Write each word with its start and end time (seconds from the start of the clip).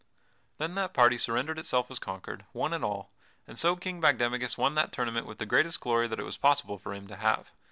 Then 0.57 0.73
that 0.73 0.95
party 0.95 1.19
surrendered 1.19 1.59
itself 1.59 1.91
as 1.91 1.99
conquered, 1.99 2.43
one 2.53 2.73
and 2.73 2.83
all, 2.83 3.11
and 3.45 3.59
so 3.59 3.75
King 3.75 4.01
Bagdemagus 4.01 4.57
won 4.57 4.73
that 4.73 4.91
tournament 4.91 5.27
with 5.27 5.37
the 5.37 5.45
greatest 5.45 5.79
glory 5.79 6.07
that 6.07 6.19
it 6.19 6.23
was 6.25 6.37
possible 6.37 6.79
for 6.79 6.95
him 6.95 7.05
to 7.07 7.17
have. 7.17 7.51